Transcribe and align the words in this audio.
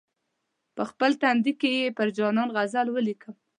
په 0.75 0.83
خپل 0.89 1.11
تندي 1.21 1.53
کې 1.61 1.93
پر 1.97 2.07
جانان 2.17 2.49
غزل 2.55 2.87
ولیکم. 2.91 3.33